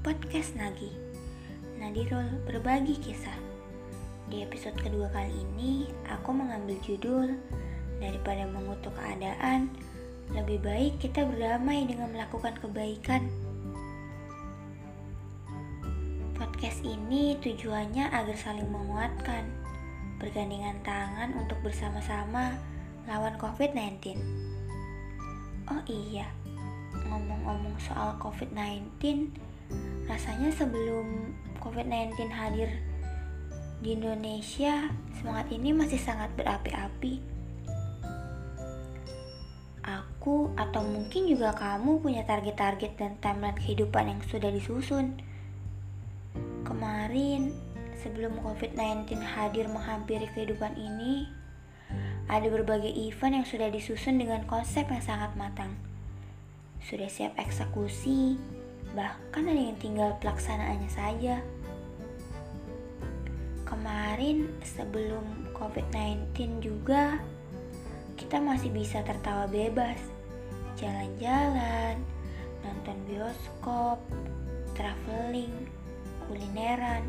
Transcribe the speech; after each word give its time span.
podcast 0.00 0.56
Nagi. 0.56 0.88
Nadirul 1.76 2.40
berbagi 2.48 2.96
kisah. 3.04 3.36
Di 4.32 4.40
episode 4.48 4.72
kedua 4.80 5.12
kali 5.12 5.44
ini 5.44 5.92
Aku 6.08 6.32
mengambil 6.32 6.80
judul 6.80 7.36
Daripada 8.00 8.48
mengutuk 8.48 8.96
keadaan 8.96 9.68
Lebih 10.32 10.64
baik 10.64 11.04
kita 11.04 11.28
berdamai 11.28 11.84
dengan 11.84 12.08
melakukan 12.08 12.56
kebaikan. 12.56 13.28
Podcast 16.40 16.80
ini 16.80 17.36
tujuannya 17.44 18.08
agar 18.08 18.36
saling 18.40 18.72
menguatkan 18.72 19.52
Bergandengan 20.16 20.80
tangan 20.80 21.36
untuk 21.36 21.60
bersama-sama 21.60 22.56
lawan 23.04 23.36
COVID-19 23.36 24.16
Oh 25.68 25.82
iya, 25.84 26.24
ngomong-ngomong 27.04 27.76
soal 27.76 28.16
COVID-19, 28.16 29.28
rasanya 30.08 30.48
sebelum 30.56 31.36
COVID-19 31.60 32.30
hadir 32.32 32.70
di 33.84 33.92
Indonesia, 33.92 34.88
semangat 35.20 35.52
ini 35.52 35.76
masih 35.76 36.00
sangat 36.00 36.32
berapi-api. 36.32 37.20
Aku 39.84 40.50
atau 40.58 40.82
mungkin 40.82 41.28
juga 41.28 41.54
kamu 41.54 42.02
punya 42.02 42.24
target-target 42.24 42.98
dan 42.98 43.12
timeline 43.20 43.60
kehidupan 43.60 44.10
yang 44.10 44.20
sudah 44.26 44.50
disusun. 44.50 45.20
Kemarin, 46.66 47.54
sebelum 48.00 48.40
COVID-19 48.42 49.22
hadir 49.22 49.70
menghampiri 49.70 50.26
kehidupan 50.34 50.74
ini, 50.74 51.30
ada 52.26 52.50
berbagai 52.50 52.90
event 52.90 53.42
yang 53.42 53.46
sudah 53.46 53.70
disusun 53.70 54.18
dengan 54.18 54.42
konsep 54.50 54.90
yang 54.90 55.02
sangat 55.02 55.30
matang. 55.38 55.78
Sudah 56.86 57.10
siap 57.10 57.34
eksekusi, 57.34 58.38
bahkan 58.94 59.50
ada 59.50 59.58
yang 59.58 59.74
tinggal 59.82 60.14
pelaksanaannya 60.22 60.86
saja. 60.86 61.42
Kemarin 63.66 64.46
sebelum 64.62 65.50
COVID-19 65.50 66.62
juga 66.62 67.18
kita 68.14 68.38
masih 68.38 68.70
bisa 68.70 69.02
tertawa 69.02 69.50
bebas, 69.50 69.98
jalan-jalan, 70.78 71.98
nonton 72.62 72.98
bioskop, 73.10 73.98
traveling, 74.78 75.66
kulineran, 76.30 77.02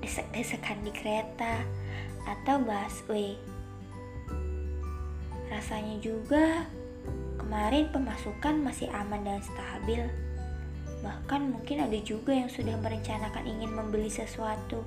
desek-desekan 0.00 0.80
di 0.80 0.96
kereta, 0.96 1.60
atau 2.24 2.56
busway 2.56 3.36
Rasanya 5.52 6.00
juga 6.00 6.64
kemarin 7.52 7.92
pemasukan 7.92 8.64
masih 8.64 8.88
aman 8.96 9.28
dan 9.28 9.44
stabil. 9.44 10.08
Bahkan 11.04 11.52
mungkin 11.52 11.84
ada 11.84 12.00
juga 12.00 12.32
yang 12.32 12.48
sudah 12.48 12.80
merencanakan 12.80 13.44
ingin 13.44 13.76
membeli 13.76 14.08
sesuatu 14.08 14.80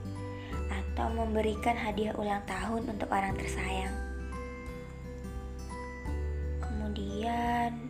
atau 0.73 1.05
memberikan 1.13 1.77
hadiah 1.77 2.17
ulang 2.17 2.41
tahun 2.49 2.89
untuk 2.89 3.05
orang 3.13 3.37
tersayang. 3.37 3.93
Kemudian 6.57 7.85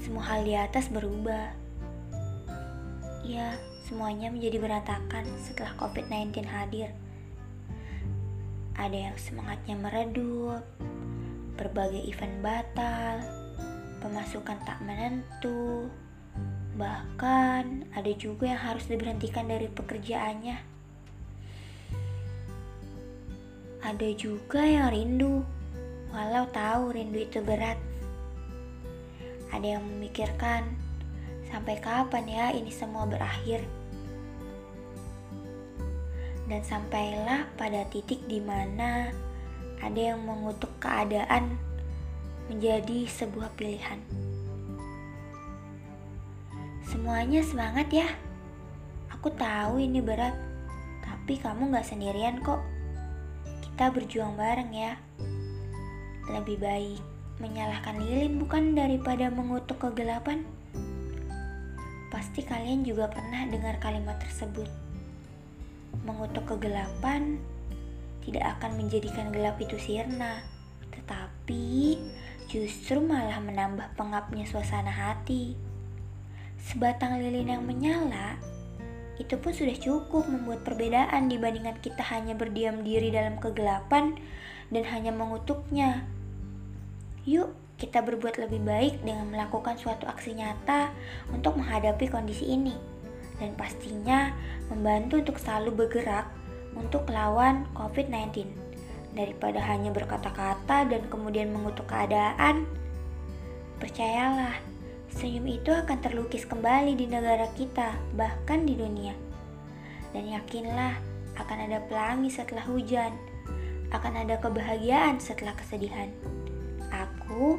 semua 0.00 0.24
hal 0.32 0.48
di 0.48 0.56
atas 0.56 0.88
berubah. 0.88 1.52
Ya, 3.20 3.60
semuanya 3.84 4.32
menjadi 4.32 4.64
berantakan 4.64 5.28
setelah 5.44 5.76
COVID-19 5.76 6.48
hadir. 6.48 6.88
Ada 8.80 9.12
yang 9.12 9.16
semangatnya 9.20 9.76
meredup, 9.76 10.64
berbagai 11.60 12.00
event 12.08 12.40
batal, 12.40 13.41
pemasukan 14.02 14.58
tak 14.66 14.82
menentu, 14.82 15.86
bahkan 16.74 17.86
ada 17.94 18.10
juga 18.18 18.50
yang 18.50 18.58
harus 18.58 18.90
diberhentikan 18.90 19.46
dari 19.46 19.70
pekerjaannya. 19.70 20.58
Ada 23.82 24.08
juga 24.18 24.66
yang 24.66 24.90
rindu, 24.90 25.46
walau 26.10 26.50
tahu 26.50 26.98
rindu 26.98 27.22
itu 27.22 27.38
berat. 27.38 27.78
Ada 29.54 29.78
yang 29.78 29.86
memikirkan, 29.86 30.66
sampai 31.46 31.78
kapan 31.78 32.24
ya 32.26 32.46
ini 32.50 32.74
semua 32.74 33.06
berakhir? 33.06 33.62
Dan 36.50 36.60
sampailah 36.66 37.46
pada 37.54 37.86
titik 37.88 38.26
di 38.26 38.42
mana 38.42 39.14
ada 39.78 40.00
yang 40.14 40.22
mengutuk 40.22 40.70
keadaan 40.82 41.58
menjadi 42.62 43.10
sebuah 43.10 43.58
pilihan. 43.58 43.98
Semuanya 46.86 47.42
semangat 47.42 47.90
ya. 47.90 48.06
Aku 49.10 49.34
tahu 49.34 49.82
ini 49.82 49.98
berat, 49.98 50.30
tapi 51.02 51.42
kamu 51.42 51.74
gak 51.74 51.90
sendirian 51.90 52.38
kok. 52.38 52.62
Kita 53.66 53.90
berjuang 53.90 54.38
bareng 54.38 54.70
ya. 54.78 54.94
Lebih 56.30 56.62
baik 56.62 57.02
menyalahkan 57.42 57.98
lilin 57.98 58.38
bukan 58.38 58.78
daripada 58.78 59.26
mengutuk 59.26 59.82
kegelapan. 59.82 60.46
Pasti 62.14 62.46
kalian 62.46 62.86
juga 62.86 63.10
pernah 63.10 63.42
dengar 63.50 63.82
kalimat 63.82 64.22
tersebut. 64.22 64.70
Mengutuk 66.06 66.46
kegelapan 66.46 67.42
tidak 68.22 68.54
akan 68.54 68.78
menjadikan 68.78 69.34
gelap 69.34 69.58
itu 69.58 69.74
sirna, 69.82 70.46
tetapi 70.94 71.98
justru 72.50 72.98
malah 73.02 73.38
menambah 73.42 73.94
pengapnya 73.94 74.46
suasana 74.48 74.90
hati. 74.90 75.54
Sebatang 76.62 77.18
lilin 77.18 77.58
yang 77.58 77.64
menyala 77.66 78.38
itu 79.20 79.36
pun 79.36 79.52
sudah 79.52 79.76
cukup 79.76 80.24
membuat 80.26 80.64
perbedaan 80.64 81.28
dibandingkan 81.28 81.78
kita 81.78 82.00
hanya 82.10 82.32
berdiam 82.32 82.80
diri 82.80 83.12
dalam 83.12 83.36
kegelapan 83.38 84.16
dan 84.72 84.84
hanya 84.88 85.12
mengutuknya. 85.12 86.06
Yuk, 87.28 87.54
kita 87.76 88.02
berbuat 88.02 88.38
lebih 88.38 88.62
baik 88.62 88.94
dengan 89.02 89.30
melakukan 89.30 89.74
suatu 89.78 90.06
aksi 90.06 90.38
nyata 90.38 90.90
untuk 91.34 91.58
menghadapi 91.58 92.08
kondisi 92.08 92.50
ini, 92.50 92.74
dan 93.42 93.54
pastinya 93.58 94.32
membantu 94.70 95.18
untuk 95.18 95.36
selalu 95.38 95.86
bergerak 95.86 96.26
untuk 96.78 97.04
lawan 97.10 97.68
COVID-19 97.76 98.71
daripada 99.12 99.60
hanya 99.60 99.92
berkata-kata 99.92 100.88
dan 100.88 101.02
kemudian 101.12 101.52
mengutuk 101.52 101.88
keadaan. 101.88 102.64
Percayalah, 103.76 104.56
senyum 105.12 105.46
itu 105.48 105.70
akan 105.72 105.98
terlukis 106.00 106.48
kembali 106.48 106.96
di 106.96 107.06
negara 107.08 107.48
kita, 107.52 107.96
bahkan 108.16 108.64
di 108.64 108.76
dunia. 108.76 109.12
Dan 110.12 110.32
yakinlah, 110.32 110.96
akan 111.36 111.58
ada 111.68 111.80
pelangi 111.88 112.28
setelah 112.28 112.64
hujan, 112.68 113.12
akan 113.92 114.24
ada 114.24 114.40
kebahagiaan 114.40 115.20
setelah 115.20 115.56
kesedihan. 115.56 116.08
Aku, 116.92 117.56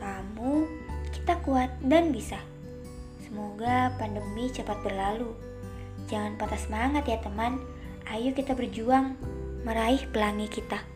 kamu, 0.00 0.64
kita 1.12 1.36
kuat 1.44 1.68
dan 1.84 2.12
bisa. 2.12 2.40
Semoga 3.24 3.94
pandemi 4.00 4.50
cepat 4.50 4.80
berlalu. 4.82 5.36
Jangan 6.10 6.34
patah 6.34 6.58
semangat 6.58 7.06
ya 7.06 7.22
teman. 7.22 7.62
Ayo 8.10 8.34
kita 8.34 8.58
berjuang 8.58 9.14
meraih 9.62 10.02
pelangi 10.10 10.50
kita. 10.50 10.89